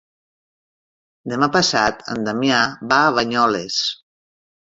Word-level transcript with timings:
Demà 1.33 1.49
passat 1.55 2.01
en 2.13 2.23
Damià 2.29 2.63
va 2.93 2.99
a 3.03 3.13
Banyoles. 3.19 3.77